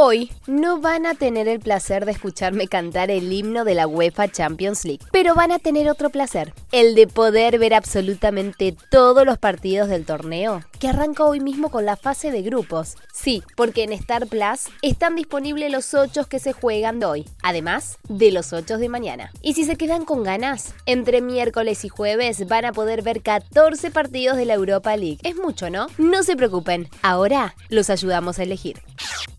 [0.00, 4.28] Hoy no van a tener el placer de escucharme cantar el himno de la UEFA
[4.28, 9.38] Champions League, pero van a tener otro placer, el de poder ver absolutamente todos los
[9.38, 12.96] partidos del torneo, que arranca hoy mismo con la fase de grupos.
[13.12, 17.98] Sí, porque en Star Plus están disponibles los 8 que se juegan de hoy, además
[18.08, 19.30] de los 8 de mañana.
[19.40, 23.90] Y si se quedan con ganas, entre miércoles y jueves van a poder ver 14
[23.90, 25.18] partidos de la Europa League.
[25.22, 25.86] Es mucho, ¿no?
[25.98, 28.82] No se preocupen, ahora los ayudamos a elegir.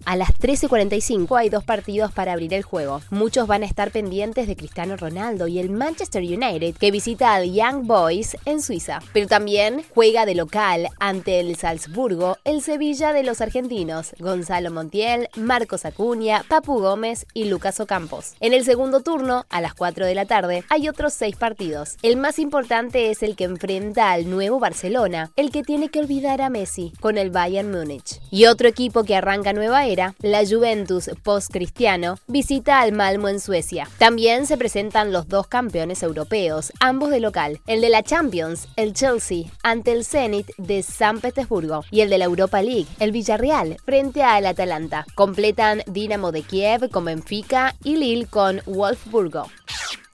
[0.06, 3.02] A las 13.45 hay dos partidos para abrir el juego.
[3.12, 7.54] Muchos van a estar pendientes de Cristiano Ronaldo y el Manchester United que visita al
[7.54, 9.00] Young Boys en Suiza.
[9.14, 15.30] Pero también juega de local ante el Salzburgo el Sevilla de los argentinos, Gonzalo Montiel,
[15.36, 18.34] Marcos Acuña, Papu Gómez y Lucas Ocampos.
[18.40, 21.98] En el segundo turno, a las 4 de la tarde, hay otros seis partidos.
[22.02, 26.42] El más importante es el que enfrenta al nuevo Barcelona, el que tiene que olvidar
[26.42, 28.20] a Messi con el Bayern Múnich.
[28.32, 33.88] Y otro equipo que arranca nueva era la Juventus post-cristiano visita al Malmo en Suecia.
[33.98, 37.60] También se presentan los dos campeones europeos, ambos de local.
[37.68, 41.84] El de la Champions, el Chelsea, ante el Zenit de San Petersburgo.
[41.92, 45.06] Y el de la Europa League, el Villarreal, frente al Atalanta.
[45.16, 49.48] Completan Dinamo de Kiev con Benfica y Lille con Wolfsburgo.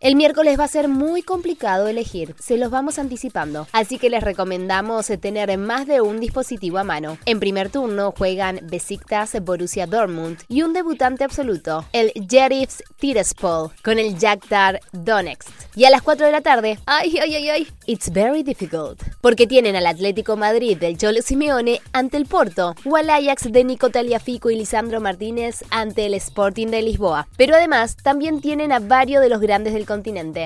[0.06, 4.23] El miércoles va a ser muy complicado elegir, se los vamos anticipando, así que les
[4.23, 7.17] recomendamos tener más de un dispositivo a mano.
[7.25, 13.98] En primer turno juegan Besiktas Borussia Dortmund y un debutante absoluto, el Jerifs Tiraspol, con
[13.98, 15.49] el Jaktar Donetsk.
[15.76, 19.48] Y a las 4 de la tarde, ay, ay, ay, ay, it's very difficult, porque
[19.48, 23.89] tienen al Atlético Madrid del Cholo Simeone ante el Porto, o al Ajax de Nico
[23.89, 27.27] Taliafico y Lisandro Martínez ante el Sporting de Lisboa.
[27.38, 29.95] Pero además, también tienen a varios de los grandes del continente.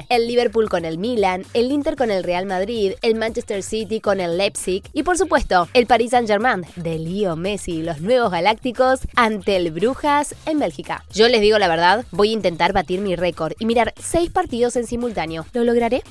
[0.09, 4.19] El Liverpool con el Milan, el Inter con el Real Madrid, el Manchester City con
[4.19, 9.01] el Leipzig y por supuesto el Paris Saint-Germain de Leo Messi y los nuevos galácticos
[9.15, 11.03] ante el Brujas en Bélgica.
[11.13, 14.75] Yo les digo la verdad, voy a intentar batir mi récord y mirar seis partidos
[14.75, 15.45] en simultáneo.
[15.53, 16.03] ¿Lo lograré?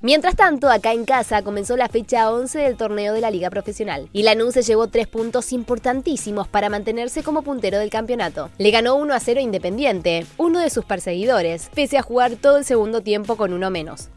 [0.00, 4.08] Mientras tanto, acá en casa comenzó la fecha 11 del torneo de la Liga Profesional
[4.12, 8.50] y Lanús se llevó tres puntos importantísimos para mantenerse como puntero del campeonato.
[8.58, 12.63] Le ganó 1 a 0 Independiente, uno de sus perseguidores, pese a jugar todo el
[12.64, 14.08] segundo tiempo con uno menos.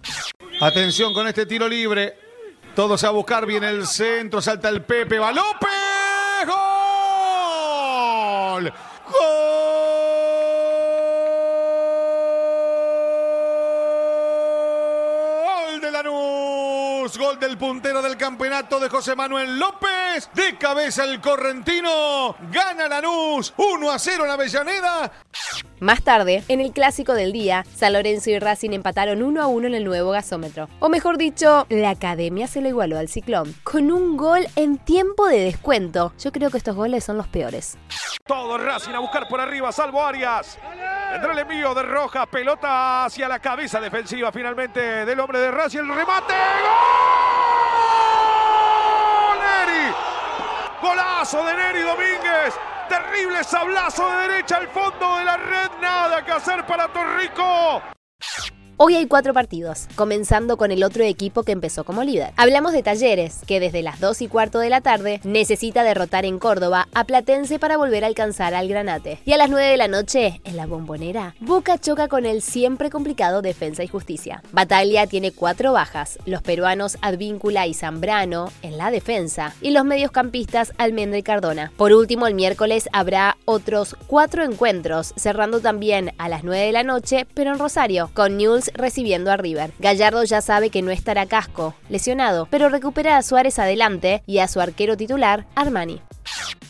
[0.59, 2.17] Atención con este tiro libre.
[2.75, 5.69] Todos a buscar, viene el centro, salta el Pepe, va López.
[6.45, 6.53] ¡Gol!
[15.51, 17.17] ¡Gol de Lanús!
[17.17, 20.29] Gol del puntero del campeonato de José Manuel López.
[20.33, 22.35] De cabeza el correntino.
[22.51, 25.11] Gana Lanús 1 a 0 en Avellaneda.
[25.79, 29.67] Más tarde, en el clásico del día, San Lorenzo y Racing empataron 1 a 1
[29.67, 30.67] en el nuevo gasómetro.
[30.79, 35.27] O mejor dicho, la academia se lo igualó al ciclón, con un gol en tiempo
[35.27, 36.13] de descuento.
[36.19, 37.77] Yo creo que estos goles son los peores.
[38.25, 40.57] Todo Racing a buscar por arriba, salvo Arias.
[41.13, 45.81] Entra el envío de Rojas, pelota hacia la cabeza defensiva finalmente del hombre de Racing.
[45.81, 46.33] El remate.
[49.29, 49.39] ¡Gol!
[49.39, 49.93] Neri.
[50.81, 52.55] Golazo de Neri Domínguez.
[52.87, 55.69] Terrible sablazo de derecha al fondo de la red.
[55.81, 57.81] Nada que hacer para Torrico.
[58.79, 62.31] Hoy hay cuatro partidos, comenzando con el otro equipo que empezó como líder.
[62.37, 66.37] Hablamos de Talleres, que desde las 2 y cuarto de la tarde necesita derrotar en
[66.37, 69.19] Córdoba a Platense para volver a alcanzar al Granate.
[69.25, 72.91] Y a las 9 de la noche, en la bombonera, Boca choca con el siempre
[72.91, 74.43] complicado Defensa y Justicia.
[74.51, 80.73] Batalla tiene cuatro bajas, los peruanos Advíncula y Zambrano en la defensa, y los mediocampistas
[80.77, 81.71] Almendra y Cardona.
[81.77, 86.83] Por último, el miércoles habrá otros cuatro encuentros, cerrando también a las 9 de la
[86.83, 88.37] noche, pero en Rosario, con
[88.73, 89.71] Recibiendo a River.
[89.79, 94.47] Gallardo ya sabe que no estará casco, lesionado, pero recupera a Suárez adelante y a
[94.47, 96.01] su arquero titular, Armani.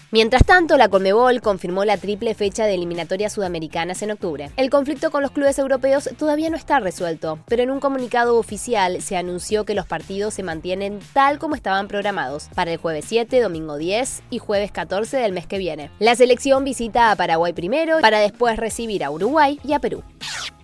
[0.09, 4.49] Mientras tanto, la Conmebol confirmó la triple fecha de eliminatorias sudamericanas en octubre.
[4.55, 9.01] El conflicto con los clubes europeos todavía no está resuelto, pero en un comunicado oficial
[9.01, 13.41] se anunció que los partidos se mantienen tal como estaban programados, para el jueves 7,
[13.41, 15.91] domingo 10 y jueves 14 del mes que viene.
[15.99, 20.03] La selección visita a Paraguay primero, para después recibir a Uruguay y a Perú.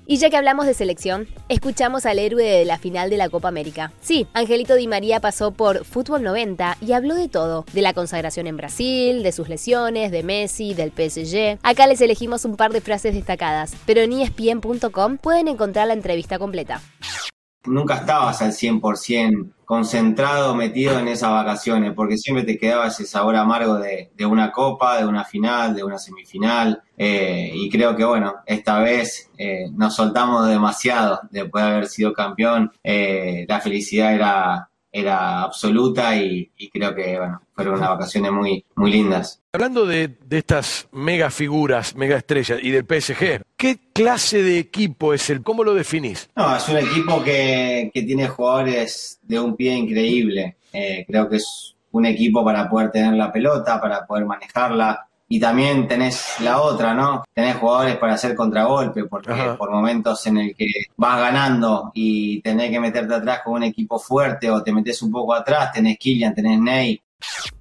[0.06, 3.48] Y ya que hablamos de selección, escuchamos al héroe de la final de la Copa
[3.48, 3.94] América.
[4.02, 8.48] Sí, Angelito Di María pasó por Fútbol 90 y habló de todo, de la consagración
[8.48, 11.60] en Brasil, de sus lesiones, de Messi, del PSG.
[11.64, 16.38] Acá les elegimos un par de frases destacadas, pero en espn.com pueden encontrar la entrevista
[16.38, 16.82] completa
[17.66, 23.36] nunca estabas al 100% concentrado, metido en esas vacaciones, porque siempre te quedaba ese sabor
[23.36, 26.84] amargo de, una copa, de una final, de una semifinal.
[26.96, 32.14] Eh, y creo que, bueno, esta vez eh, nos soltamos demasiado después de haber sido
[32.14, 32.72] campeón.
[32.84, 38.92] Eh, la felicidad era, era absoluta y, creo que, bueno, fueron unas vacaciones muy, muy
[38.92, 39.42] lindas.
[39.52, 45.32] Hablando de, estas mega figuras, mega estrellas y del PSG, ¿qué clase de equipo es
[45.32, 45.42] el?
[45.42, 46.30] ¿Cómo lo definís?
[46.36, 50.58] No, es un equipo que, tiene jugadores de un pie increíble.
[50.72, 55.40] Eh, creo que es un equipo para poder tener la pelota, para poder manejarla, y
[55.40, 57.24] también tenés la otra, ¿no?
[57.34, 62.70] Tenés jugadores para hacer contragolpe, porque por momentos en el que vas ganando y tenés
[62.70, 66.36] que meterte atrás con un equipo fuerte o te metes un poco atrás, tenés Killian,
[66.36, 67.02] tenés Ney,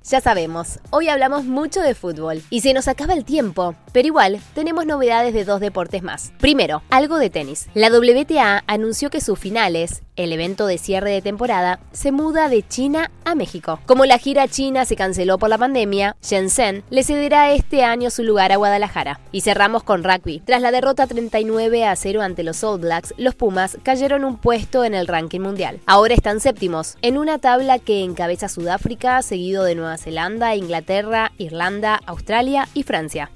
[0.05, 4.41] ya sabemos, hoy hablamos mucho de fútbol y se nos acaba el tiempo, pero igual
[4.55, 6.33] tenemos novedades de dos deportes más.
[6.39, 7.69] Primero, algo de tenis.
[7.75, 12.67] La WTA anunció que sus finales, el evento de cierre de temporada, se muda de
[12.67, 13.81] China a México.
[13.87, 18.23] Como la gira china se canceló por la pandemia, Shenzhen le cederá este año su
[18.23, 19.21] lugar a Guadalajara.
[19.31, 20.41] Y cerramos con rugby.
[20.41, 24.85] Tras la derrota 39 a 0 ante los All Blacks, los Pumas cayeron un puesto
[24.85, 25.81] en el ranking mundial.
[25.87, 32.01] Ahora están séptimos, en una tabla que encabeza Sudáfrica, seguido de Nueva Zelanda, Inglaterra, Irlanda,
[32.07, 33.31] Australia y Francia.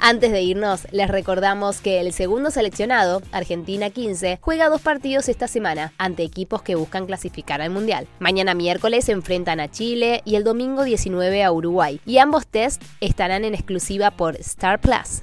[0.00, 5.48] Antes de irnos, les recordamos que el segundo seleccionado, Argentina 15, juega dos partidos esta
[5.48, 8.06] semana ante equipos que buscan clasificar al Mundial.
[8.20, 12.00] Mañana miércoles se enfrentan a Chile y el domingo 19 a Uruguay.
[12.06, 15.22] Y ambos tests estarán en exclusiva por Star Plus.